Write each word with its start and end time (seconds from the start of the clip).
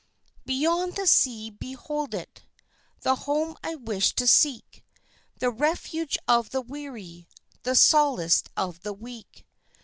Beyond 0.47 0.95
the 0.95 1.05
sea 1.05 1.51
behold 1.51 2.15
it, 2.15 2.43
The 3.01 3.13
home 3.15 3.55
I 3.63 3.75
wish 3.75 4.15
to 4.15 4.25
seek 4.25 4.83
The 5.37 5.51
refuge 5.51 6.17
of 6.27 6.49
the 6.49 6.61
weary, 6.61 7.27
The 7.61 7.75
solace 7.75 8.41
of 8.57 8.79
the 8.81 8.93
weak! 8.93 9.45